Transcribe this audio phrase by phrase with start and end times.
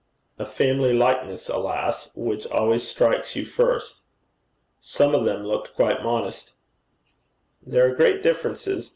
[0.39, 2.09] 'A family likeness, alas!
[2.15, 4.01] which always strikes you first.'
[4.79, 6.53] 'Some of them looked quite modest.'
[7.63, 8.89] 'There are great differences.